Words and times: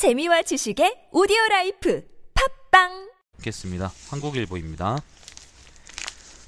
재미와 0.00 0.40
지식의 0.40 1.08
오디오 1.12 1.36
life 1.50 2.02
팟빵 2.70 3.10
겠습니다. 3.42 3.92
한국일보입니다. 4.08 4.96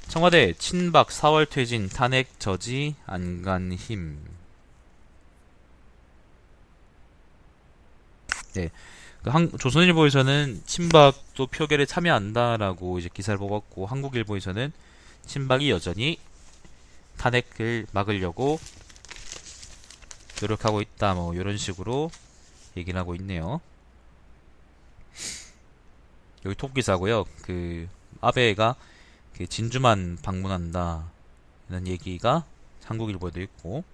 청와대 0.09 0.55
친박 0.55 1.09
4월 1.09 1.47
퇴진 1.51 1.91
탄핵 1.91 2.41
저지 2.41 2.95
안간 3.05 3.75
힘. 3.75 4.25
네. 8.55 8.71
그 9.23 9.29
한, 9.29 9.53
조선일보에서는 9.59 10.63
친박도 10.65 11.49
표결에 11.49 11.85
참여한다라고 11.85 13.01
이제 13.01 13.11
기사를 13.13 13.37
뽑았고 13.37 13.85
한국일보에서는 13.85 14.73
친박이 15.27 15.71
여전히 15.71 16.19
탄핵을 17.19 17.85
막으려고 17.93 18.59
노력하고 20.41 20.81
있다 20.81 21.13
뭐 21.13 21.35
이런 21.35 21.59
식으로 21.59 22.11
얘기를 22.77 22.99
하고 22.99 23.15
있네요. 23.17 23.61
여기 26.45 26.57
톱 26.57 26.75
기사고요. 26.75 27.25
그 27.43 27.89
아베가 28.21 28.77
그 29.37 29.47
진주만 29.47 30.19
방문한다 30.23 31.11
이런 31.69 31.87
얘기가 31.87 32.45
한국일보에도 32.85 33.41
있고 33.43 33.85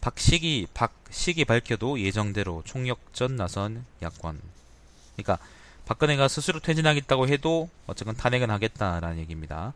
박식이 0.00 0.68
박식이 0.74 1.44
밝혀도 1.44 2.00
예정대로 2.00 2.62
총력전 2.64 3.36
나선 3.36 3.84
야권. 4.02 4.40
그러니까 5.16 5.38
박근혜가 5.86 6.28
스스로 6.28 6.60
퇴진하겠다고 6.60 7.28
해도 7.28 7.68
어쨌건 7.86 8.14
탄핵은 8.16 8.50
하겠다라는 8.50 9.18
얘기입니다. 9.18 9.72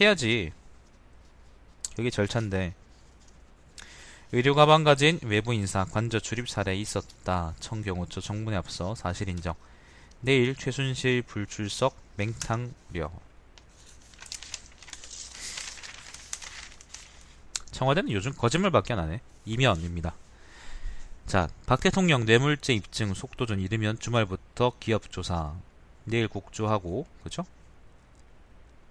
해야지. 0.00 0.52
여기 1.98 2.10
절차인데 2.10 2.74
의료 4.34 4.56
가방 4.56 4.82
가진 4.82 5.20
외부 5.22 5.54
인사 5.54 5.84
관저 5.84 6.18
출입 6.18 6.48
사례 6.48 6.74
있었다. 6.74 7.54
청경호초 7.60 8.20
정문에 8.20 8.56
앞서 8.56 8.96
사실 8.96 9.28
인정. 9.28 9.54
내일 10.22 10.56
최순실 10.56 11.22
불출석 11.22 11.94
맹탕 12.16 12.74
우려. 12.90 13.12
청와대는 17.70 18.10
요즘 18.10 18.32
거짓말밖에 18.32 18.94
안 18.94 18.98
하네. 18.98 19.20
이면입니다. 19.44 20.16
자, 21.28 21.48
박 21.66 21.80
대통령 21.80 22.24
뇌물죄 22.24 22.74
입증 22.74 23.14
속도 23.14 23.46
좀 23.46 23.60
이르면 23.60 24.00
주말부터 24.00 24.72
기업 24.80 25.12
조사. 25.12 25.54
내일 26.02 26.26
국조하고, 26.26 27.06
그죠? 27.22 27.46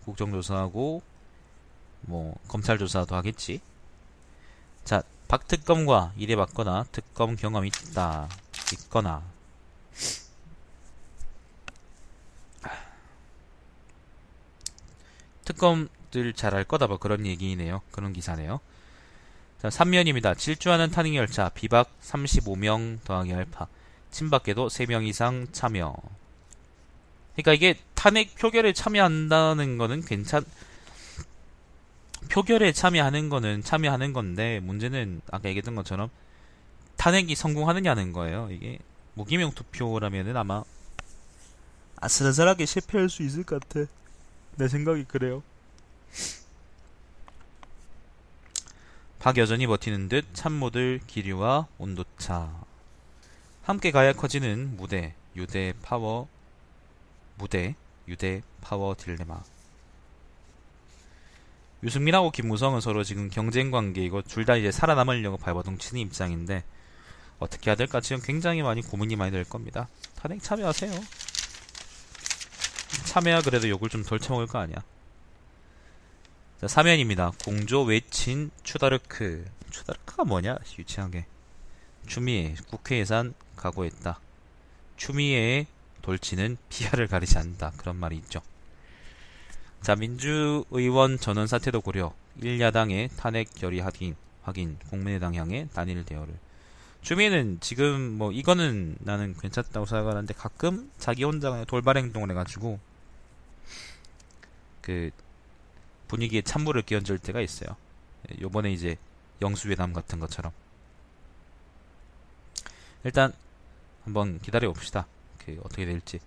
국정조사하고, 0.05 1.02
뭐, 2.03 2.39
검찰 2.47 2.77
조사도 2.77 3.14
하겠지. 3.14 3.59
자, 4.86 5.03
박 5.27 5.47
특검과 5.47 6.13
일해 6.17 6.35
봤거나 6.35 6.85
특검 6.91 7.35
경험이 7.35 7.69
있다. 7.69 8.29
있거나. 8.73 9.23
특검들 15.45 16.33
잘알 16.33 16.63
거다 16.63 16.88
뭐 16.88 16.97
그런 16.97 17.25
얘기네요. 17.25 17.81
그런 17.91 18.13
기사네요. 18.13 18.59
자, 19.61 19.69
3면입니다. 19.69 20.38
질주하는 20.38 20.91
탄핵 20.91 21.15
열차 21.15 21.49
비박 21.49 21.89
35명 22.02 23.03
더하기 23.03 23.33
알파. 23.33 23.67
친박계도 24.11 24.67
3명 24.67 25.08
이상 25.08 25.47
참여. 25.52 25.95
그러니까 27.35 27.53
이게 27.53 27.80
탄핵 27.95 28.35
표결에 28.35 28.73
참여한다는 28.73 29.77
거는 29.77 30.02
괜찮 30.02 30.43
표결에 32.34 32.72
참여하는 32.72 33.30
거는 33.30 33.62
참여하는 33.62 34.12
건데 34.12 34.59
문제는 34.62 35.22
아까 35.30 35.50
얘기했던 35.50 35.76
것처럼 35.76 36.09
탄핵이 36.98 37.36
성공하느냐는 37.36 38.12
거예요. 38.12 38.50
이게 38.50 38.80
무기명 39.14 39.52
투표라면은 39.52 40.36
아마 40.36 40.64
아슬아슬하게 41.98 42.66
실패할 42.66 43.09
수 43.09 43.22
있을 43.22 43.44
것 43.44 43.61
같아. 43.61 43.88
내 44.56 44.67
생각이 44.67 45.04
그래요. 45.04 45.44
박 49.20 49.38
여전히 49.38 49.67
버티는 49.67 50.10
듯 50.10 50.26
참모들 50.33 51.02
기류와 51.05 51.67
온도차. 51.77 52.52
함께 53.61 53.92
가야 53.92 54.11
커지는 54.11 54.76
무대, 54.76 55.14
유대 55.36 55.73
파워, 55.83 56.27
무대, 57.38 57.76
유대 58.08 58.42
파워 58.61 58.95
딜레마. 58.98 59.43
유승민하고 61.83 62.32
김무성은 62.32 62.82
서로 62.82 63.04
지금 63.04 63.30
경쟁 63.30 63.70
관계이고 63.71 64.21
둘 64.23 64.45
다 64.45 64.55
이제 64.55 64.71
살아남으려고 64.71 65.38
발버둥 65.38 65.77
치는 65.77 66.02
입장인데 66.02 66.64
어떻게 67.39 67.70
해야 67.70 67.76
될까 67.76 67.99
지금 67.99 68.21
굉장히 68.21 68.61
많이 68.61 68.82
고민이 68.82 69.16
많이 69.16 69.32
될 69.32 69.44
겁니다. 69.44 69.88
탄핵 70.16 70.42
참여하세요. 70.42 70.92
참여야 73.05 73.42
그래도 73.42 73.67
욕을 73.70 73.89
좀 73.89 74.04
덜 74.04 74.20
처먹을 74.20 74.48
거 74.48 74.60
아니야. 74.60 74.77
자, 76.61 76.67
사면입니다. 76.67 77.32
공조 77.43 77.83
외친 77.83 78.52
추다르크. 78.64 79.45
추다르크가 79.70 80.23
뭐냐? 80.23 80.58
유치하게. 80.80 81.26
추미애 82.08 82.55
국회 82.70 82.99
예산 82.99 83.33
각오했다. 83.55 84.20
추미애의 84.98 85.67
돌치는 86.02 86.58
피하를 86.70 87.08
가리지 87.08 87.38
않는다. 87.38 87.72
그런 87.77 87.98
말이 87.98 88.16
있죠. 88.17 88.42
자, 89.83 89.98
민주의원 89.98 91.20
전원 91.20 91.45
사태도 91.45 91.82
고려. 91.82 92.14
1야당의 92.39 93.10
탄핵 93.17 93.54
결의 93.54 93.82
확인, 93.82 94.16
확인, 94.42 94.80
국민의당 94.89 95.36
향해 95.36 95.67
단일 95.73 96.05
대화를. 96.05 96.33
주민은 97.02 97.58
지금 97.60 98.17
뭐 98.17 98.32
이거는 98.32 98.95
나는 99.02 99.36
괜찮다고 99.38 99.86
생각하는데 99.86 100.33
가끔 100.36 100.89
자기 100.98 101.26
혼자 101.26 101.49
그냥 101.49 101.66
돌발 101.66 101.98
행동을 101.98 102.30
해가지고 102.30 102.80
그 104.82 105.11
분위기에 106.08 106.43
찬물을 106.43 106.83
끼얹을 106.83 107.20
때가 107.20 107.42
있어요. 107.42 107.76
요번에 108.39 108.72
이제 108.72 108.95
영수회담 109.42 109.92
같은 109.92 110.17
것처럼. 110.22 110.54
일단 113.04 113.33
한번 114.05 114.39
기다려 114.39 114.72
봅시다. 114.72 115.08
그 115.39 115.60
어떻게 115.66 115.83
될지. 115.86 116.22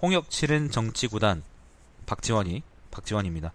홍역 0.00 0.30
치른 0.30 0.70
정치구단 0.70 1.42
박지원이 2.06 2.62
박지원입니다. 2.94 3.52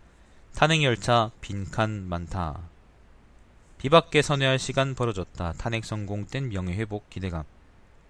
탄핵 0.54 0.84
열차 0.84 1.32
빈칸 1.40 2.10
많다. 2.10 2.60
비박계 3.78 4.22
선회할 4.22 4.60
시간 4.60 4.94
벌어졌다. 4.94 5.54
탄핵 5.54 5.86
성공된 5.86 6.50
명예회복 6.50 7.10
기대감. 7.10 7.46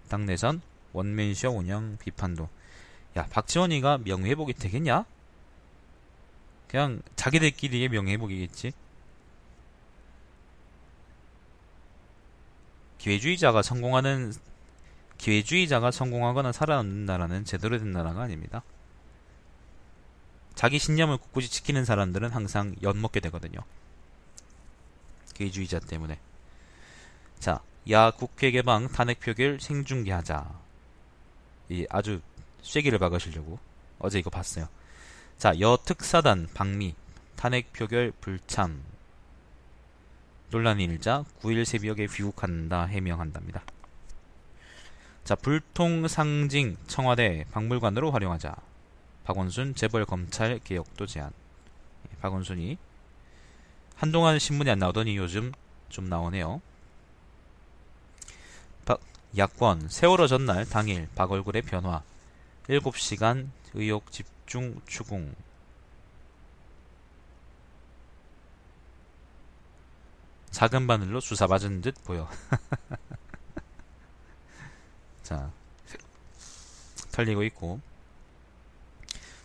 당내선 0.08 0.60
원맨쇼 0.92 1.50
운영 1.50 1.96
비판도. 1.98 2.48
야 3.16 3.26
박지원이가 3.30 3.98
명예회복이 3.98 4.54
되겠냐? 4.54 5.04
그냥 6.66 7.00
자기들끼리의 7.14 7.88
명예회복이겠지. 7.88 8.72
기회주의자가 12.98 13.62
성공하는 13.62 14.32
기회주의자가 15.18 15.90
성공하거나 15.90 16.52
살아남는 16.52 17.06
나라는 17.06 17.44
제대로 17.44 17.78
된 17.78 17.92
나라가 17.92 18.22
아닙니다. 18.22 18.62
자기 20.60 20.78
신념을 20.78 21.16
굳이 21.32 21.48
지키는 21.48 21.86
사람들은 21.86 22.32
항상 22.32 22.74
엿먹게 22.82 23.20
되거든요. 23.20 23.60
기회주의자 25.32 25.78
때문에. 25.78 26.18
자, 27.38 27.62
야 27.88 28.10
국회 28.10 28.50
개방 28.50 28.86
탄핵 28.88 29.20
표결 29.20 29.58
생중계하자. 29.58 30.52
이 31.70 31.86
아주 31.88 32.20
쐐기를 32.60 32.98
박으시려고 32.98 33.58
어제 34.00 34.18
이거 34.18 34.28
봤어요. 34.28 34.68
자, 35.38 35.58
여 35.60 35.78
특사단 35.82 36.46
방미 36.52 36.94
탄핵 37.36 37.72
표결 37.72 38.12
불참 38.20 38.82
논란이 40.50 40.84
일자 40.84 41.24
9일 41.40 41.64
새벽에 41.64 42.06
귀국한다 42.06 42.84
해명한답니다. 42.84 43.62
자, 45.24 45.34
불통 45.36 46.06
상징 46.06 46.76
청와대 46.86 47.46
박물관으로 47.50 48.10
활용하자. 48.10 48.69
박원순 49.30 49.76
재벌 49.76 50.04
검찰 50.04 50.58
개혁도 50.58 51.06
제안. 51.06 51.30
예, 52.10 52.16
박원순이 52.16 52.76
한동안 53.94 54.40
신문에 54.40 54.72
안 54.72 54.80
나오더니 54.80 55.16
요즘 55.16 55.52
좀 55.88 56.08
나오네요. 56.08 56.60
박, 58.84 58.98
야권 59.36 59.88
세월호 59.88 60.26
전날 60.26 60.68
당일 60.68 61.08
박얼굴의 61.14 61.62
변화 61.62 62.02
7시간 62.66 63.50
의혹 63.74 64.10
집중 64.10 64.80
추궁 64.88 65.32
작은 70.50 70.88
바늘로 70.88 71.20
주사 71.20 71.46
맞은 71.46 71.82
듯 71.82 71.94
보여. 72.02 72.28
자, 75.22 75.52
털리고 77.12 77.44
있고. 77.44 77.89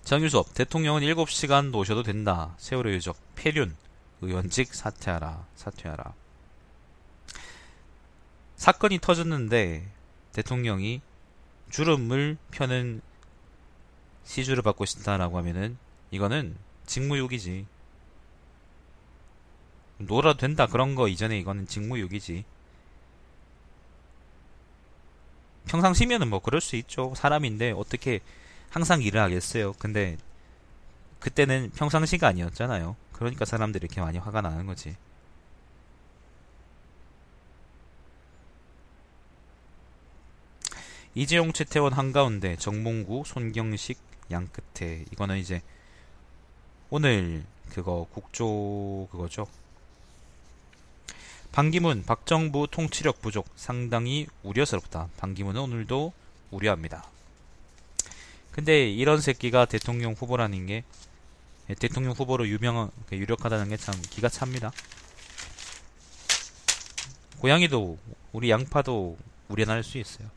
정유섭 0.05 0.53
대통령은 0.53 1.01
7시간 1.01 1.71
노셔도 1.71 2.03
된다. 2.03 2.53
세월호 2.59 2.91
유적 2.91 3.17
폐륜 3.33 3.75
의원직 4.21 4.73
사퇴하라. 4.75 5.47
사퇴하라. 5.55 6.13
사건이 8.55 8.99
터졌는데 8.99 9.91
대통령이 10.31 11.01
주름을 11.71 12.37
펴는 12.51 13.01
시주를 14.25 14.61
받고 14.61 14.85
싶다라고 14.85 15.39
하면은 15.39 15.75
이거는 16.11 16.55
직무유기지. 16.85 17.65
놀아도 19.97 20.37
된다 20.37 20.67
그런 20.67 20.93
거 20.93 21.07
이전에 21.07 21.39
이거는 21.39 21.65
직무유기지. 21.65 22.45
평상시면은 25.67 26.29
뭐 26.29 26.37
그럴 26.37 26.61
수 26.61 26.75
있죠. 26.75 27.15
사람인데 27.15 27.71
어떻게 27.71 28.21
항상 28.69 29.01
일을 29.01 29.21
하겠어요. 29.21 29.73
근데 29.73 30.17
그때는 31.19 31.71
평상시가 31.75 32.27
아니었잖아요. 32.27 32.95
그러니까 33.13 33.45
사람들이 33.45 33.85
이렇게 33.85 34.01
많이 34.01 34.17
화가 34.17 34.41
나는 34.41 34.65
거지. 34.65 34.95
이재용, 41.17 41.53
최태원 41.53 41.93
한가운데, 41.93 42.57
정몽구, 42.57 43.23
손경식, 43.25 43.97
양끝에 44.31 45.05
이거는 45.13 45.37
이제 45.37 45.61
오늘 46.89 47.45
그거 47.69 48.05
국조 48.13 49.07
그거죠. 49.11 49.47
반기문, 51.53 52.03
박정부 52.03 52.67
통치력 52.69 53.21
부족 53.21 53.47
상당히 53.55 54.27
우려스럽다. 54.43 55.07
반기문은 55.17 55.61
오늘도 55.61 56.11
우려합니다. 56.51 57.14
근데 58.55 58.89
이런 58.89 59.19
새끼가 59.19 59.65
대통령 59.65 60.13
후보라는 60.13 60.67
게 60.67 60.85
대통령 61.77 62.13
후보로 62.13 62.47
유명 62.47 62.89
유력하다는 63.11 63.67
게 63.67 63.75
참 63.75 63.93
기가 64.09 64.29
찹니다. 64.29 64.71
고양이도 67.39 67.97
우리 68.31 68.49
양파도 68.49 69.17
우려날 69.49 69.83
수 69.83 69.97
있어요. 69.97 70.29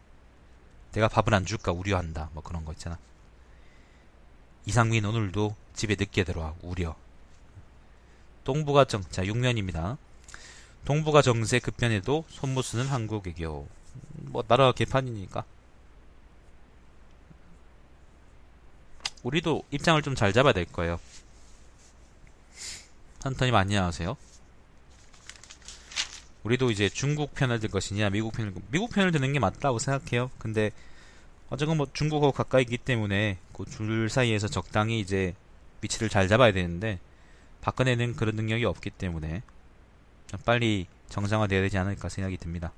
내가 0.91 1.07
밥을 1.07 1.33
안 1.33 1.47
줄까 1.47 1.71
우려한다. 1.71 2.31
뭐 2.33 2.43
그런 2.43 2.65
거 2.65 2.73
있잖아. 2.73 2.99
이상민 4.67 5.05
오늘도 5.05 5.55
집에 5.75 5.95
늦게 5.97 6.25
들어와 6.25 6.57
우려. 6.63 6.97
동북아 8.43 8.85
정, 8.87 9.05
자 9.13 9.23
6년입니다. 9.23 9.97
동북아 10.85 11.23
정세 11.23 11.61
급변에도 11.61 12.25
손못 12.31 12.65
쓰는 12.65 12.87
한국 12.89 13.29
외교. 13.29 13.69
뭐 14.15 14.43
나라 14.43 14.73
개판이니까. 14.73 15.45
우리도 19.23 19.63
입장을 19.71 20.01
좀 20.03 20.15
잘 20.15 20.33
잡아야 20.33 20.53
될 20.53 20.65
거예요. 20.65 20.99
한터님 23.23 23.55
안녕하세요. 23.55 24.17
우리도 26.45 26.71
이제 26.71 26.89
중국 26.89 27.35
편을 27.35 27.61
들 27.61 27.69
것이냐 27.69 28.11
미국 28.11 28.33
편을 28.33 28.55
미국 28.71 28.91
편을 28.91 29.13
드는 29.13 29.33
게 29.33 29.39
맞다고 29.39 29.79
생각해요. 29.79 30.31
근데 30.39 30.71
어쨌건 31.51 31.77
뭐 31.77 31.87
중국하고 31.93 32.33
가까이 32.33 32.63
있기 32.63 32.79
때문에 32.79 33.39
그줄 33.53 34.09
사이에서 34.09 34.49
적당히 34.49 35.01
이제 35.01 35.35
위치를 35.83 36.09
잘 36.09 36.29
잡아야 36.29 36.53
되는데 36.53 36.99
박근혜는 37.61 38.17
그런 38.17 38.37
능력이 38.37 38.65
없기 38.65 38.91
때문에 38.91 39.43
빨리 40.45 40.87
정상화돼야 41.09 41.61
되지 41.63 41.79
않을까 41.79 42.09
생각이 42.09 42.37
듭니다. 42.37 42.73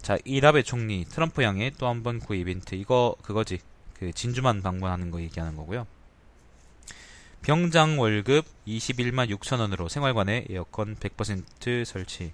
자, 0.00 0.18
이라베 0.24 0.62
총리 0.62 1.04
트럼프 1.04 1.42
향해 1.42 1.70
또한번그 1.70 2.34
이벤트 2.34 2.74
이거 2.74 3.16
그거지 3.22 3.58
그 4.04 4.12
진주만 4.12 4.60
방문하는 4.60 5.10
거 5.10 5.20
얘기하는 5.22 5.56
거고요. 5.56 5.86
병장 7.40 7.98
월급 7.98 8.44
21만 8.66 9.34
6천 9.34 9.60
원으로 9.60 9.88
생활관에 9.88 10.46
에어컨 10.50 10.94
100% 10.96 11.84
설치. 11.86 12.32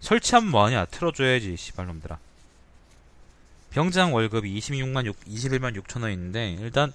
설치하면 0.00 0.50
뭐하냐? 0.50 0.84
틀어줘야지, 0.86 1.56
시발놈들아. 1.56 2.18
병장 3.70 4.12
월급이 4.12 4.58
26만 4.58 5.06
6, 5.06 5.20
21만 5.24 5.82
6천 5.82 6.02
원인데, 6.02 6.58
일단, 6.60 6.92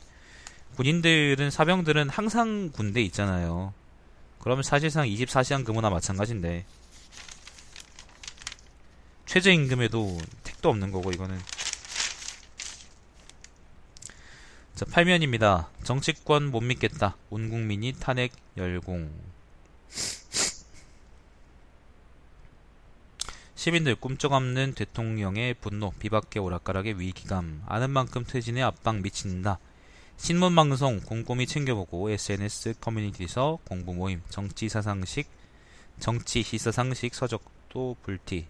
군인들은, 0.76 1.50
사병들은 1.50 2.10
항상 2.10 2.72
군대 2.72 3.02
있잖아요. 3.02 3.74
그러면 4.40 4.64
사실상 4.64 5.08
24시간 5.08 5.66
근무나 5.66 5.90
마찬가지인데, 5.90 6.66
최저임금에도 9.26 10.20
택도 10.44 10.70
없는 10.70 10.92
거고, 10.92 11.12
이거는. 11.12 11.40
자, 14.80 14.86
8면입니다. 14.86 15.68
정치권 15.84 16.52
못 16.52 16.62
믿겠다. 16.62 17.18
온 17.30 17.50
국민이 17.50 17.92
탄핵 17.92 18.32
열공. 18.56 19.12
시민들 23.56 23.96
꿈쩍없는 23.96 24.76
대통령의 24.76 25.56
분노, 25.56 25.92
비박계 26.00 26.40
오락가락의 26.40 26.98
위기감, 26.98 27.62
아는 27.66 27.90
만큼 27.90 28.24
퇴진의 28.24 28.64
압박 28.64 29.02
미친다. 29.02 29.60
신문방송 30.16 31.02
꼼꼼히 31.02 31.46
챙겨보고 31.46 32.12
SNS 32.12 32.76
커뮤니티에서 32.80 33.60
공부 33.66 33.94
모임, 33.94 34.22
정치 34.30 34.70
사상식, 34.70 35.28
정치 36.00 36.42
시사상식 36.42 37.14
서적도 37.14 37.98
불티. 38.02 38.48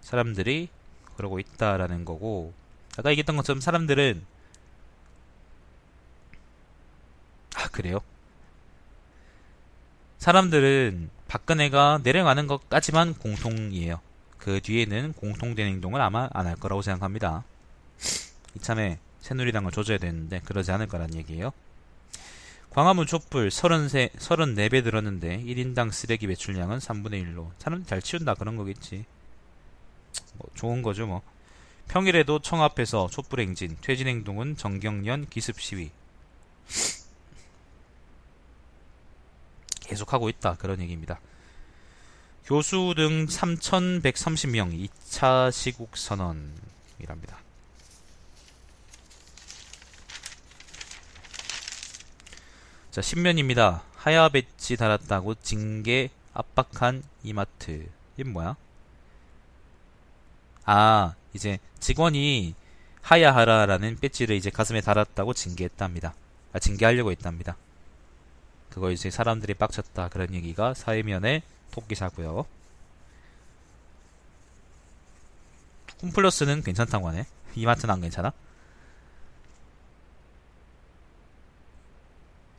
사람들이 0.00 0.70
그러고 1.16 1.38
있다라는 1.38 2.04
거고, 2.04 2.52
아까 2.98 3.10
얘기했던 3.10 3.36
것처럼 3.36 3.60
사람들은 3.60 4.40
아 7.56 7.59
그래요? 7.72 8.00
사람들은 10.18 11.10
박근혜가 11.28 12.00
내려가는 12.02 12.46
것까지만 12.46 13.14
공통이에요. 13.14 14.00
그 14.38 14.60
뒤에는 14.60 15.12
공통된 15.14 15.66
행동을 15.66 16.00
아마 16.00 16.28
안 16.32 16.46
할 16.46 16.56
거라고 16.56 16.82
생각합니다. 16.82 17.44
이참에 18.56 18.98
새누리당을 19.20 19.70
조져야 19.70 19.98
되는데 19.98 20.40
그러지 20.40 20.72
않을 20.72 20.88
거란 20.88 21.14
얘기예요. 21.14 21.52
광화문 22.70 23.06
촛불 23.06 23.50
33, 23.50 24.08
34배 24.16 24.84
들었는데 24.84 25.42
1인당 25.44 25.90
쓰레기 25.92 26.26
배출량은 26.26 26.78
3분의 26.78 27.34
1로 27.34 27.50
사람 27.58 27.84
잘 27.84 28.00
치운다 28.00 28.34
그런 28.34 28.56
거겠지. 28.56 29.04
뭐 30.34 30.48
좋은 30.54 30.82
거죠 30.82 31.06
뭐. 31.06 31.22
평일에도 31.88 32.38
청 32.38 32.62
앞에서 32.62 33.08
촛불 33.10 33.40
행진, 33.40 33.76
퇴진 33.80 34.06
행동은 34.06 34.56
정경련 34.56 35.26
기습 35.28 35.60
시위. 35.60 35.90
계속하고 39.90 40.28
있다. 40.28 40.54
그런 40.54 40.80
얘기입니다. 40.80 41.20
교수 42.44 42.94
등 42.96 43.26
3,130명 43.26 44.88
2차 44.88 45.50
시국 45.52 45.96
선언이랍니다. 45.96 47.38
자, 52.90 53.02
신면입니다. 53.02 53.82
하야 53.96 54.28
배지 54.28 54.76
달았다고 54.76 55.34
징계 55.36 56.10
압박한 56.34 57.02
이마트. 57.22 57.88
이게 58.16 58.28
뭐야? 58.28 58.56
아, 60.64 61.14
이제 61.34 61.58
직원이 61.78 62.54
하야하라라는 63.02 63.98
배지를 64.00 64.36
이제 64.36 64.50
가슴에 64.50 64.80
달았다고 64.80 65.34
징계했답니다. 65.34 66.14
아, 66.52 66.58
징계하려고 66.58 67.10
했답니다. 67.10 67.56
그거 68.70 68.90
이제 68.90 69.10
사람들이 69.10 69.54
빡쳤다 69.54 70.08
그런 70.08 70.32
얘기가 70.34 70.74
사회면에 70.74 71.42
토끼사고요. 71.72 72.46
홈플러스는 76.02 76.62
괜찮다고 76.62 77.08
하네. 77.08 77.26
이마트는 77.56 77.92
안 77.92 78.00
괜찮아? 78.00 78.32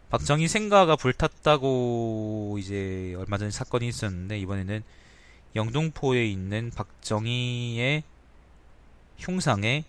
박정희 0.10 0.50
생가가 0.50 0.98
불탔다고 0.98 2.58
이제 2.60 3.16
얼마 3.18 3.38
전에 3.38 3.50
사건이 3.50 3.88
있었는데 3.88 4.38
이번에는 4.40 4.84
영등포에 5.56 6.26
있는 6.26 6.70
박정희의 6.76 8.04
흉상에 9.18 9.86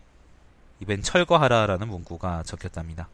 이번 0.79 1.03
철거하라라는 1.03 1.89
문구가 1.89 2.45
적혔답니다. 2.45 3.09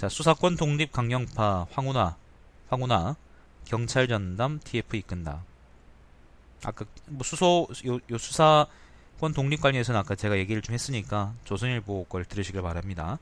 자, 0.00 0.08
수사권 0.08 0.56
독립 0.56 0.92
강령파 0.92 1.66
황운하, 1.72 2.16
황운하 2.70 3.16
경찰 3.66 4.08
전담 4.08 4.58
TF 4.58 4.96
이끈다. 4.96 5.44
아까 6.64 6.86
뭐 7.04 7.22
수소 7.22 7.68
요, 7.86 7.98
요 8.10 8.16
수사권 8.16 9.34
독립 9.34 9.60
관련해서는 9.60 10.00
아까 10.00 10.14
제가 10.14 10.38
얘기를 10.38 10.62
좀 10.62 10.72
했으니까 10.72 11.34
조선일보 11.44 12.04
걸 12.04 12.24
들으시길 12.24 12.62
바랍니다. 12.62 13.18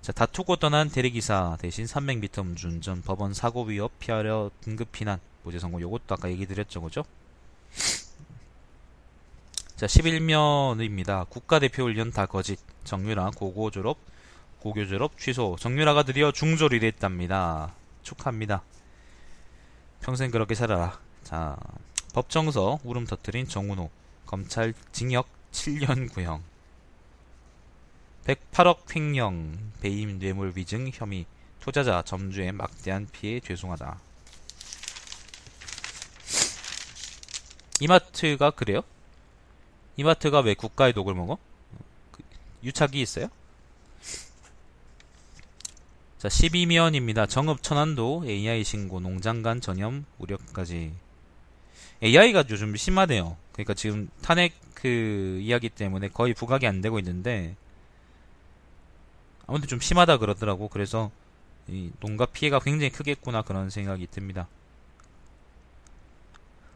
자, 0.00 0.12
다투고 0.12 0.56
떠난 0.56 0.88
대리기사 0.88 1.58
대신 1.60 1.84
300m 1.84 2.38
음주운전 2.38 3.02
법원 3.02 3.34
사고 3.34 3.64
위협 3.64 3.98
피하려 3.98 4.50
긴급 4.64 4.92
피난 4.92 5.20
무죄 5.42 5.58
선고 5.58 5.82
요것도 5.82 6.14
아까 6.14 6.30
얘기 6.30 6.46
드렸죠, 6.46 6.80
그죠? 6.80 7.04
자, 9.76 9.84
11면입니다. 9.84 11.28
국가대표 11.28 11.82
훈련 11.82 12.10
다 12.10 12.24
거짓. 12.24 12.58
정유라 12.84 13.32
고고 13.36 13.70
졸업 13.70 13.98
고교 14.60 14.86
졸업 14.86 15.18
취소. 15.18 15.56
정유라가 15.58 16.02
드디어 16.02 16.32
중졸이 16.32 16.80
됐답니다. 16.80 17.74
축하합니다. 18.02 18.62
평생 20.00 20.30
그렇게 20.30 20.54
살아라. 20.54 21.00
자, 21.24 21.56
법정서 22.12 22.80
울음 22.84 23.06
터뜨린 23.06 23.48
정운호 23.48 23.90
검찰 24.26 24.74
징역 24.92 25.28
7년 25.52 26.12
구형 26.12 26.42
108억 28.24 28.94
횡령 28.94 29.72
배임 29.80 30.18
뇌물 30.18 30.52
위증 30.54 30.90
혐의 30.92 31.24
투자자 31.58 32.02
점주의 32.02 32.52
막대한 32.52 33.08
피해 33.12 33.40
죄송하다. 33.40 33.98
이마트가 37.80 38.50
그래요? 38.50 38.82
이마트가 39.96 40.40
왜 40.40 40.54
국가의 40.54 40.92
독을 40.92 41.14
먹어? 41.14 41.38
그 42.12 42.22
유착이 42.62 43.00
있어요? 43.00 43.28
자, 46.20 46.28
12면입니다. 46.28 47.26
정읍 47.26 47.62
천안도 47.62 48.24
AI 48.26 48.62
신고 48.62 49.00
농장간 49.00 49.62
전염 49.62 50.04
우려까지. 50.18 50.92
AI가 52.02 52.44
요즘 52.50 52.76
심하대요. 52.76 53.38
그러니까 53.52 53.72
지금 53.72 54.10
탄핵 54.20 54.52
그 54.74 55.38
이야기 55.40 55.70
때문에 55.70 56.08
거의 56.08 56.34
부각이 56.34 56.66
안 56.66 56.82
되고 56.82 56.98
있는데 56.98 57.56
아무튼 59.46 59.66
좀 59.66 59.80
심하다 59.80 60.18
그러더라고. 60.18 60.68
그래서 60.68 61.10
이 61.68 61.90
농가 62.00 62.26
피해가 62.26 62.60
굉장히 62.60 62.90
크겠구나 62.90 63.40
그런 63.40 63.70
생각이 63.70 64.06
듭니다. 64.08 64.46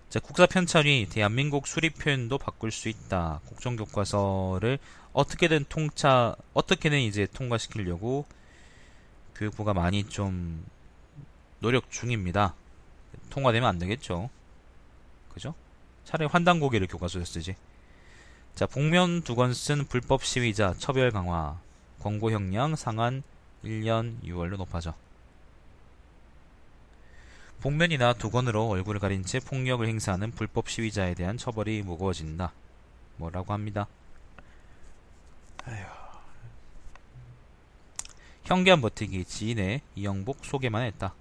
자, 0.09 0.21
국사 0.21 0.47
편찬이 0.47 1.09
대한민국 1.11 1.67
수립 1.67 1.99
표현도 1.99 2.39
바꿀 2.39 2.71
수 2.71 2.89
있다. 2.89 3.43
국정교과서를 3.49 4.79
어떻게든 5.13 5.67
통차 5.69 6.35
어떻게든 6.55 6.99
이제 7.01 7.27
통과시키려고 7.35 8.25
교육부가 9.35 9.75
많이 9.75 10.05
좀 10.05 10.65
노력 11.61 11.91
중입니다. 11.91 12.55
통과되면 13.31 13.69
안 13.69 13.79
되겠죠. 13.79 14.31
그죠? 15.33 15.55
차라리 16.05 16.29
환단고기를 16.31 16.87
교과서에 16.87 17.25
쓰지. 17.25 17.57
자, 18.55 18.67
복면 18.67 19.23
두건 19.23 19.55
쓴 19.55 19.85
불법 19.87 20.25
시위자 20.25 20.75
처벌 20.79 21.11
강화. 21.11 21.59
권고 22.01 22.31
형량 22.31 22.77
상한 22.77 23.23
1년 23.65 24.23
6월로 24.23 24.57
높아져. 24.59 24.95
복면이나 27.61 28.13
두건으로 28.13 28.69
얼굴을 28.69 29.01
가린 29.01 29.25
채 29.25 29.41
폭력을 29.41 29.87
행사하는 29.87 30.33
불법 30.33 30.69
시위자에 30.69 31.15
대한 31.15 31.39
처벌이 31.39 31.83
무거워진다. 31.83 32.53
뭐라고 33.17 33.55
합니다. 33.55 33.87
아휴. 35.65 36.04
형기한 38.45 38.81
버티기 38.81 39.25
지인의 39.25 39.81
이영복 39.97 40.45
소개만 40.45 40.83
했다. 40.83 41.15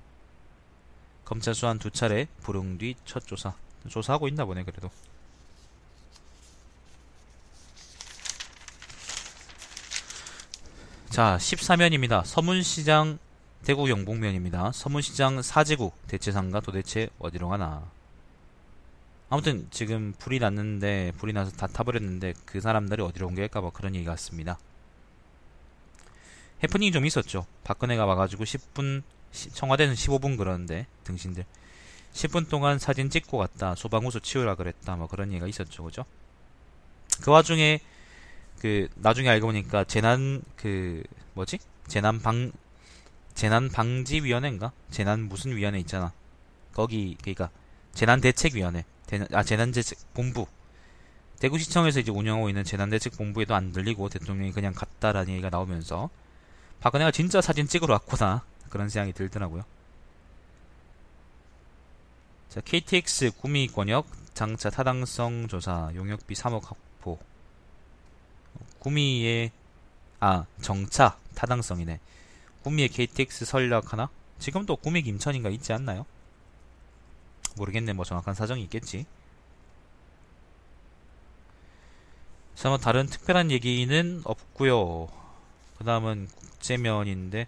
검찰 1.23 1.55
수한 1.55 1.79
두 1.79 1.89
차례 1.89 2.27
불응 2.41 2.77
뒤 2.77 2.95
첫 3.05 3.25
조사. 3.25 3.53
조사하고 3.87 4.27
있나 4.27 4.45
보네 4.45 4.63
그래도. 4.63 4.89
자, 11.09 11.37
14면입니다. 11.39 12.25
서문시장 12.25 13.19
대구 13.63 13.89
영북면입니다. 13.89 14.71
서문시장 14.73 15.41
사지구 15.41 15.91
대체상가 16.07 16.59
도대체 16.59 17.09
어디로 17.19 17.49
가나. 17.49 17.83
아무튼 19.29 19.67
지금 19.71 20.13
불이 20.17 20.39
났는데 20.39 21.13
불이 21.17 21.33
나서 21.33 21.51
다 21.51 21.67
타버렸는데 21.67 22.33
그 22.45 22.59
사람들이 22.61 23.01
어디로 23.01 23.27
옮길까 23.27 23.61
봐 23.61 23.69
그런 23.71 23.95
얘기 23.95 24.05
같습니다. 24.05 24.57
해프닝이 26.63 26.91
좀 26.91 27.05
있었죠. 27.05 27.45
박근혜가 27.63 28.05
와가지고 28.05 28.45
10분 28.45 29.03
청와대는 29.53 29.95
15분 29.95 30.37
그러는데 30.37 30.87
등신들. 31.03 31.45
10분 32.13 32.47
동안 32.47 32.79
사진 32.79 33.09
찍고 33.09 33.37
갔다 33.37 33.75
소방호수 33.75 34.21
치우라 34.21 34.55
그랬다 34.55 34.95
뭐 34.95 35.07
그런 35.07 35.31
얘기가 35.31 35.47
있었죠. 35.47 35.83
그죠? 35.83 36.05
그 37.21 37.31
와중에 37.31 37.79
그 38.59 38.87
나중에 38.95 39.29
알고 39.29 39.47
보니까 39.47 39.83
재난 39.83 40.41
그 40.55 41.03
뭐지? 41.33 41.59
재난 41.87 42.21
방 42.21 42.51
재난 43.33 43.69
방지 43.69 44.21
위원회인가? 44.21 44.71
재난 44.89 45.21
무슨 45.21 45.55
위원회 45.55 45.79
있잖아. 45.79 46.13
거기 46.73 47.17
그니까 47.21 47.49
재난 47.93 48.21
대책 48.21 48.55
위원회. 48.55 48.85
아 49.33 49.43
재난 49.43 49.71
대책 49.71 49.97
본부. 50.13 50.45
대구시청에서 51.39 51.99
이제 51.99 52.11
운영하고 52.11 52.47
있는 52.47 52.63
재난 52.63 52.89
대책 52.89 53.17
본부에도 53.17 53.53
안 53.53 53.73
들리고 53.73 54.07
대통령이 54.07 54.53
그냥 54.53 54.71
갔다라는 54.73 55.33
얘기가 55.33 55.49
나오면서 55.49 56.09
박근혜가 56.83 57.11
진짜 57.11 57.39
사진 57.39 57.65
찍으러 57.65 57.93
왔구나 57.93 58.43
그런 58.69 58.89
생각이 58.89 59.13
들더라고요. 59.13 59.63
자, 62.49 62.59
KTX 62.59 63.31
구미 63.37 63.67
권역 63.67 64.05
장차 64.33 64.69
타당성 64.69 65.47
조사 65.47 65.91
용역비 65.95 66.35
3억 66.35 66.65
확보. 66.65 67.19
구미의 68.79 69.51
아 70.19 70.45
정차 70.61 71.17
타당성이네. 71.35 72.01
구미의 72.63 72.89
KTX 72.89 73.45
설력 73.45 73.93
하나? 73.93 74.09
지금도 74.39 74.75
구미 74.75 75.03
김천인가 75.03 75.49
있지 75.51 75.71
않나요? 75.71 76.05
모르겠네. 77.55 77.93
뭐 77.93 78.03
정확한 78.03 78.33
사정이 78.33 78.61
있겠지. 78.63 79.05
자, 82.55 82.67
뭐 82.67 82.77
다른 82.77 83.05
특별한 83.05 83.51
얘기는 83.51 84.21
없고요. 84.25 85.22
그 85.77 85.83
다음은 85.83 86.27
국제면인데 86.27 87.47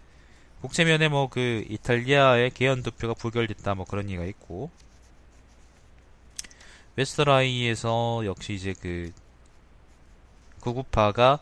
국제면에 0.60 1.08
뭐 1.08 1.28
그 1.28 1.64
이탈리아의 1.68 2.50
개헌 2.50 2.82
투표가 2.82 3.14
부결됐다 3.14 3.74
뭐 3.74 3.84
그런 3.84 4.06
얘기가 4.06 4.24
있고 4.24 4.70
웨스터라이에서 6.96 8.22
역시 8.24 8.54
이제 8.54 8.74
그 8.80 9.12
구구파가 10.60 11.40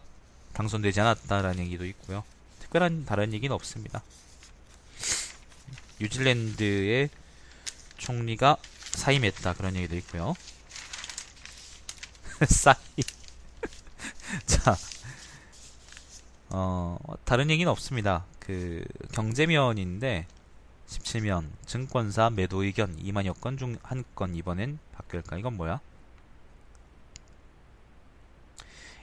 당선되지 0.53 1.01
않았다라는 1.01 1.65
얘기도 1.65 1.87
있고요. 1.87 2.25
특별한 2.61 3.07
다른 3.07 3.33
얘기는 3.33 3.55
없습니다. 3.55 4.03
뉴질랜드의 6.01 7.09
총리가 7.97 8.57
사임했다 8.93 9.55
그런 9.55 9.77
얘기도 9.77 9.97
있고요. 9.97 10.35
사임. 12.49 12.77
자, 14.47 14.77
어, 16.51 16.99
다른 17.25 17.51
얘기는 17.51 17.71
없습니다. 17.71 18.25
그 18.39 18.85
경제면인데 19.13 20.27
17면 20.87 21.51
증권사 21.67 22.31
매도 22.31 22.63
의견 22.63 22.97
2만 22.99 23.27
여 23.27 23.33
건 23.35 23.57
중 23.57 23.77
한 23.83 24.05
건 24.15 24.35
이번엔 24.35 24.79
바뀔까? 24.93 25.39
이건 25.39 25.57
뭐야? 25.57 25.81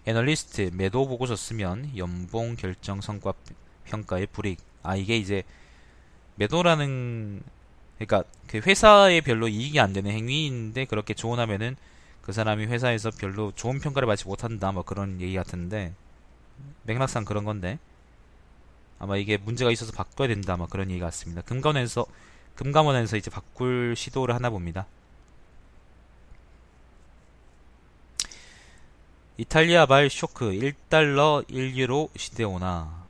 애널리스트 0.06 0.72
매도 0.74 1.08
보고서 1.08 1.36
쓰면 1.36 1.98
연봉 1.98 2.56
결정 2.56 3.02
성과 3.02 3.34
평가의 3.86 4.28
불이익. 4.28 4.60
아 4.84 4.96
이게 4.96 5.18
이제 5.18 5.44
매도라는 6.36 7.42
그러니까 8.00 8.30
그 8.48 8.60
회사에 8.60 9.22
별로 9.22 9.48
이익이 9.48 9.80
안 9.80 9.94
되는 9.94 10.12
행위인데 10.12 10.86
그렇게 10.86 11.14
조언하면은 11.14 11.76
그 12.22 12.34
사람이 12.34 12.66
회사에서 12.68 13.12
별로 13.12 13.52
좋은 13.56 13.80
평가를 13.80 14.08
받지 14.08 14.28
못한다 14.28 14.72
뭐 14.72 14.84
그런 14.84 15.22
얘기 15.22 15.36
같은데 15.36 15.94
맥락상 16.84 17.26
그런 17.26 17.44
건데 17.44 17.80
아마 19.00 19.18
이게 19.18 19.38
문제가 19.38 19.72
있어서 19.72 19.92
바꿔야 19.92 20.28
된다 20.28 20.58
막 20.58 20.70
그런 20.70 20.92
얘기 20.92 21.00
같습니다. 21.00 21.42
금감원에서 21.42 22.06
금감원에서 22.56 23.18
이제 23.18 23.32
바꿀 23.32 23.96
시도를 23.96 24.36
하나 24.36 24.50
봅니다. 24.50 24.86
이탈리아 29.38 29.88
발 29.88 30.10
쇼크 30.10 30.52
1달러 30.52 31.48
1유로 31.50 32.10
시대 32.16 32.44
오나 32.44 33.08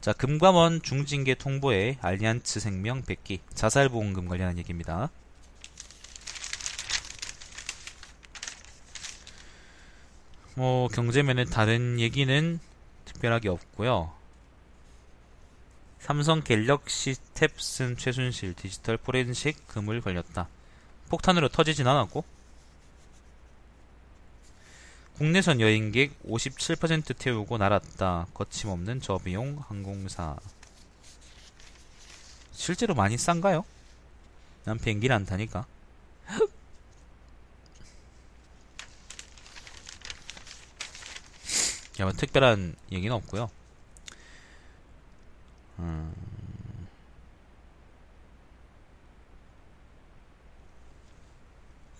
자 0.00 0.12
금감원 0.12 0.82
중징계 0.82 1.34
통보에 1.34 1.98
알리안츠 2.00 2.60
생명 2.60 3.02
100기 3.02 3.40
자살보험금 3.54 4.28
관련한 4.28 4.58
얘기입니다. 4.58 5.10
뭐 10.54 10.88
경제면에 10.88 11.44
다른 11.44 11.98
얘기는 11.98 12.60
특별하게 13.04 13.48
없고요. 13.48 14.12
삼성 15.98 16.42
갤럭시 16.42 17.14
탭슨 17.34 17.98
최순실 17.98 18.54
디지털 18.54 18.96
포렌식 18.96 19.66
금을 19.66 20.00
걸렸다. 20.00 20.48
폭탄으로 21.08 21.48
터지진 21.48 21.86
않았고 21.86 22.24
국내선 25.16 25.60
여행객 25.60 26.22
57% 26.24 27.16
태우고 27.18 27.56
날았다. 27.58 28.26
거침없는 28.34 29.00
저비용 29.00 29.62
항공사. 29.68 30.36
실제로 32.52 32.94
많이 32.94 33.16
싼가요? 33.16 33.64
난 34.64 34.78
비행기를 34.78 35.14
안 35.14 35.24
타니까. 35.24 35.66
뭐 42.02 42.12
특별한 42.12 42.74
얘기는 42.92 43.14
없고요. 43.14 43.50
음... 45.78 46.12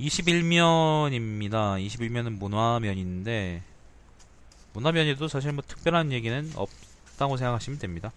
(21면입니다) 0.01 1.79
(21면은) 1.87 2.39
문화면인데 2.39 3.63
문화면에도 4.73 5.29
사실 5.29 5.53
뭐 5.53 5.63
특별한 5.67 6.13
얘기는 6.13 6.53
없다고 6.57 7.37
생각하시면 7.37 7.79
됩니다 7.79 8.13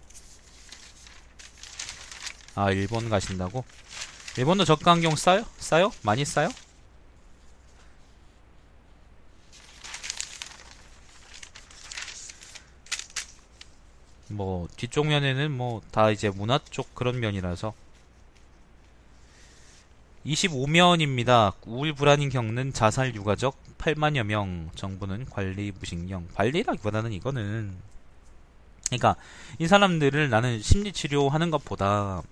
아 2.56 2.72
일본 2.72 3.08
가신다고? 3.08 3.64
일본도 4.36 4.64
저가항경 4.64 5.14
싸요? 5.14 5.44
싸요? 5.58 5.92
많이 6.02 6.24
싸요? 6.24 6.48
뭐 14.38 14.68
뒤쪽 14.76 15.08
면에는 15.08 15.50
뭐 15.50 15.82
다 15.90 16.10
이제 16.10 16.30
문화 16.30 16.60
쪽 16.70 16.94
그런 16.94 17.18
면이라서 17.18 17.74
25면입니다. 20.24 21.54
우울 21.66 21.92
불안이 21.92 22.28
겪는 22.28 22.72
자살 22.72 23.14
유가족 23.14 23.56
8만여 23.78 24.22
명. 24.24 24.70
정부는 24.76 25.26
관리 25.26 25.72
무식령. 25.76 26.28
관리라기보다는 26.34 27.12
이거는 27.12 27.74
그러니까 28.86 29.16
이 29.58 29.66
사람들을 29.66 30.30
나는 30.30 30.62
심리 30.62 30.92
치료하는 30.92 31.50
것보다 31.50 32.22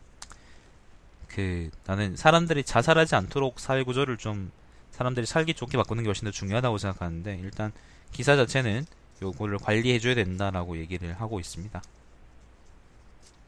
그 1.28 1.70
나는 1.86 2.16
사람들이 2.16 2.62
자살하지 2.64 3.16
않도록 3.16 3.58
사회 3.58 3.82
구조를 3.82 4.16
좀 4.16 4.52
사람들이 4.92 5.26
살기 5.26 5.54
좋게 5.54 5.76
바꾸는 5.76 6.04
게 6.04 6.08
훨씬 6.08 6.25
더 6.25 6.30
중요하다고 6.30 6.78
생각하는데 6.78 7.40
일단 7.42 7.72
기사 8.12 8.36
자체는 8.36 8.86
요거를 9.23 9.58
관리해 9.58 9.99
줘야 9.99 10.14
된다라고 10.14 10.76
얘기를 10.78 11.12
하고 11.20 11.40
있습니다. 11.40 11.82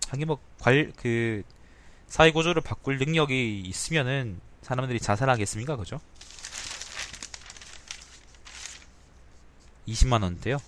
하긴 0.08 0.26
뭐 0.26 0.38
관 0.60 0.92
그 0.96 1.42
사회 2.08 2.30
구조를 2.32 2.62
바꿀 2.62 2.98
능력이 2.98 3.60
있으면은 3.60 4.40
사람들이 4.62 4.98
자살하겠습니까? 4.98 5.76
그죠? 5.76 6.00
20만 9.86 10.22
원대요. 10.22 10.58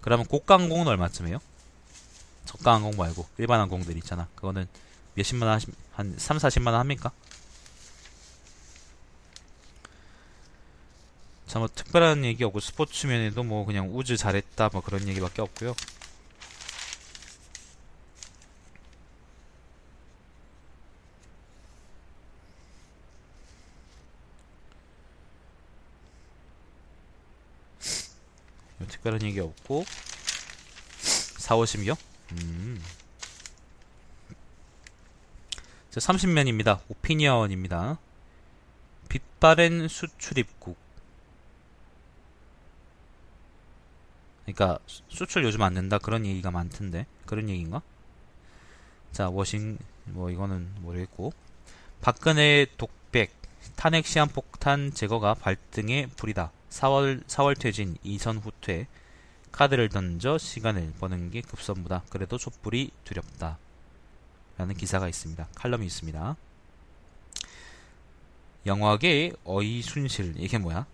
그러면 0.00 0.26
고가 0.26 0.54
항공은 0.58 0.86
얼마쯤 0.88 1.28
해요? 1.28 1.38
저가 2.44 2.74
항공 2.74 2.96
말고 2.96 3.26
일반 3.38 3.60
항공들 3.60 3.96
있잖아. 3.98 4.26
그거는 4.34 4.66
몇십만 5.14 5.48
원, 5.48 5.60
한 5.92 6.14
3, 6.18 6.38
40만 6.38 6.68
원 6.68 6.76
합니까? 6.76 7.12
자, 11.52 11.58
뭐 11.58 11.68
특별한 11.68 12.24
얘기 12.24 12.44
없고 12.44 12.60
스포츠 12.60 13.06
면에도 13.06 13.42
뭐 13.42 13.66
그냥 13.66 13.94
우즈 13.94 14.16
잘했다 14.16 14.70
뭐 14.72 14.80
그런 14.80 15.06
얘기밖에 15.06 15.42
없고요. 15.42 15.74
특별한 28.88 29.22
얘기 29.24 29.38
없고 29.38 29.84
4, 31.36 31.54
50이요? 31.56 31.98
음. 32.32 32.82
자, 35.90 36.00
30면입니다. 36.00 36.80
오피니언입니다. 36.88 37.98
빛바랜 39.10 39.88
수출입국. 39.88 40.81
그러니까 44.44 44.78
수출 45.08 45.44
요즘 45.44 45.62
안 45.62 45.74
된다 45.74 45.98
그런 45.98 46.26
얘기가 46.26 46.50
많던데 46.50 47.06
그런 47.26 47.48
얘기인가? 47.48 47.82
자 49.12 49.28
워싱 49.28 49.78
뭐 50.04 50.30
이거는 50.30 50.68
모르겠고 50.80 51.32
박근혜 52.00 52.66
독백 52.76 53.30
탄핵 53.76 54.06
시한 54.06 54.28
폭탄 54.28 54.92
제거가 54.92 55.34
발등에 55.34 56.06
불이다. 56.16 56.50
4월 56.70 57.24
4월 57.26 57.58
퇴진 57.58 57.96
이선 58.02 58.38
후퇴 58.38 58.86
카드를 59.52 59.88
던져 59.88 60.38
시간을 60.38 60.94
버는 60.98 61.30
게 61.30 61.42
급선무다. 61.42 62.04
그래도 62.08 62.38
촛불이 62.38 62.90
두렵다. 63.04 63.58
라는 64.56 64.74
기사가 64.74 65.08
있습니다. 65.08 65.48
칼럼이 65.54 65.86
있습니다. 65.86 66.36
영화계의 68.66 69.32
어이순실 69.44 70.34
이게 70.36 70.58
뭐야? 70.58 70.86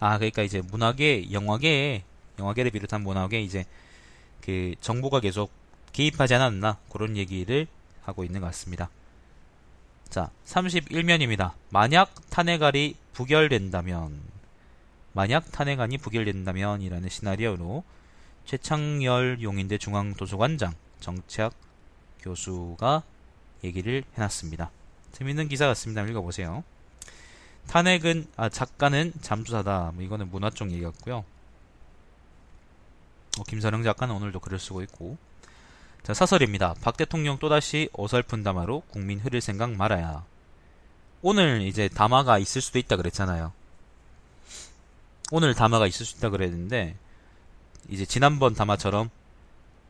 아 0.00 0.16
그러니까 0.16 0.42
이제 0.42 0.62
문화계 0.62 1.30
영화계 1.30 2.02
영화계를 2.38 2.70
비롯한 2.70 3.02
문화계 3.02 3.40
이제 3.40 3.64
그 4.40 4.74
정부가 4.80 5.20
계속 5.20 5.50
개입하지 5.92 6.34
않았나 6.34 6.78
그런 6.90 7.16
얘기를 7.16 7.66
하고 8.02 8.24
있는 8.24 8.40
것 8.40 8.46
같습니다. 8.48 8.88
자, 10.08 10.30
31면입니다. 10.44 11.52
만약 11.68 12.12
탄핵안이 12.30 12.96
부결된다면 13.12 14.20
만약 15.12 15.52
탄핵안이 15.52 15.98
부결된다면 15.98 16.80
이라는 16.82 17.08
시나리오로 17.08 17.84
최창열 18.44 19.42
용인대 19.42 19.78
중앙도서관장 19.78 20.72
정치학 21.00 21.52
교수가 22.20 23.02
얘기를 23.62 24.02
해놨습니다. 24.14 24.70
재밌는 25.12 25.48
기사 25.48 25.66
같습니다. 25.66 26.02
읽어보세요. 26.02 26.64
탄핵은 27.66 28.26
아 28.36 28.48
작가는 28.48 29.12
잠수사다. 29.20 29.92
뭐 29.94 30.02
이거는 30.02 30.30
문화 30.30 30.50
쪽 30.50 30.70
얘기 30.70 30.82
같고요. 30.82 31.24
어, 33.38 33.44
김선영 33.44 33.82
작가는 33.82 34.14
오늘도 34.14 34.40
글을 34.40 34.58
쓰고 34.58 34.82
있고 34.82 35.16
자, 36.02 36.14
사설입니다. 36.14 36.74
박 36.80 36.96
대통령 36.96 37.38
또다시 37.38 37.88
어설픈 37.92 38.42
담화로 38.42 38.82
국민 38.88 39.20
흐릴 39.20 39.40
생각 39.40 39.72
말아야. 39.72 40.24
오늘 41.22 41.62
이제 41.62 41.88
담화가 41.88 42.38
있을 42.38 42.62
수도 42.62 42.78
있다 42.78 42.96
그랬잖아요. 42.96 43.52
오늘 45.30 45.54
담화가 45.54 45.86
있을 45.86 46.06
수 46.06 46.16
있다 46.16 46.30
그랬는데 46.30 46.96
이제 47.88 48.06
지난번 48.06 48.54
담화처럼 48.54 49.10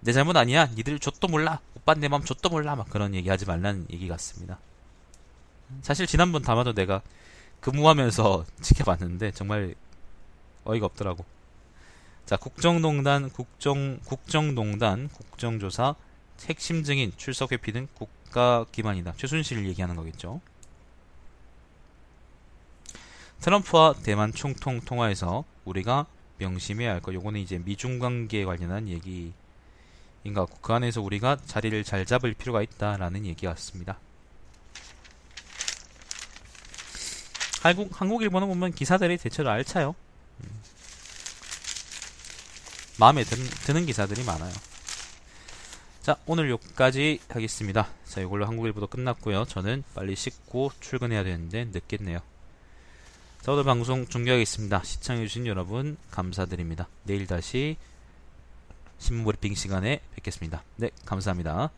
내 0.01 0.13
잘못 0.13 0.37
아니야. 0.37 0.67
니들 0.67 0.99
좆도 0.99 1.29
몰라. 1.29 1.61
오빠 1.77 1.95
내 1.95 2.09
마음 2.09 2.25
좆도 2.25 2.49
몰라. 2.49 2.75
막 2.75 2.91
그런 2.91 3.15
얘기 3.15 3.29
하지 3.29 3.47
말라는 3.47 3.87
얘기 3.93 4.09
같습니다. 4.09 4.59
사실 5.83 6.07
지난번 6.07 6.43
담화도 6.43 6.75
내가 6.75 7.03
근무하면서 7.61 8.45
지켜봤는데 8.61 9.33
정말 9.33 9.75
어이가 10.65 10.87
없더라고. 10.87 11.25
자, 12.27 12.37
국정농단, 12.37 13.31
국정, 13.31 13.99
국정농단, 14.05 15.09
국정조사, 15.09 15.95
핵심 16.47 16.85
증인, 16.85 17.13
출석 17.17 17.53
회피 17.53 17.73
등 17.73 17.89
국가 17.95 18.65
기반이다. 18.71 19.15
최순실을 19.17 19.67
얘기하는 19.67 19.97
거겠죠. 19.97 20.41
트럼프와 23.41 23.95
대만 24.03 24.33
총통 24.33 24.81
통화에서 24.81 25.45
우리가 25.65 26.07
명심해야 26.39 26.93
할 26.93 27.01
것, 27.01 27.15
요거는 27.15 27.41
이제 27.41 27.59
미중 27.59 27.99
관계에 27.99 28.45
관련한 28.45 28.89
얘기인 28.89 29.33
것 30.35 30.47
같고, 30.47 30.59
그 30.61 30.73
안에서 30.73 31.01
우리가 31.03 31.37
자리를 31.45 31.83
잘 31.85 32.07
잡을 32.07 32.35
필요가 32.35 32.63
있다라는 32.63 33.27
얘기 33.27 33.47
같습니다. 33.47 33.99
한국, 37.63 38.01
한국, 38.01 38.23
일본어 38.23 38.47
보면 38.47 38.73
기사들이 38.73 39.19
대체로 39.19 39.51
알차요. 39.51 39.95
음. 40.43 40.63
마음에 42.99 43.23
드는, 43.25 43.45
드는 43.67 43.87
기사들이 43.87 44.25
많아요. 44.25 44.53
자, 46.03 46.17
오늘 46.27 46.51
여기까지 46.51 47.21
하겠습니다. 47.29 47.89
자, 48.07 48.23
이걸로 48.23 48.47
한국일보도 48.47 48.87
끝났고요. 48.87 49.45
저는 49.45 49.85
빨리 49.95 50.17
씻고 50.17 50.73
출근해야 50.81 51.23
되는데 51.23 51.67
늦겠네요. 51.67 52.21
자, 53.43 53.53
오늘 53.53 53.65
방송 53.65 54.07
종료하겠습니다. 54.07 54.83
시청해주신 54.83 55.47
여러분 55.47 55.99
감사드립니다. 56.11 56.89
내일 57.05 57.27
다시 57.27 57.77
신문 58.99 59.25
브리핑 59.27 59.55
시간에 59.55 60.01
뵙겠습니다. 60.15 60.63
네, 60.77 60.91
감사합니다. 61.05 61.71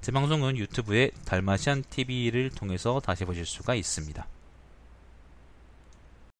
제 0.00 0.12
방송은 0.12 0.56
유튜브에 0.56 1.10
달마시안 1.26 1.84
TV를 1.90 2.48
통해서 2.50 3.00
다시 3.00 3.26
보실 3.26 3.44
수가 3.44 3.74
있습니다. 3.74 4.26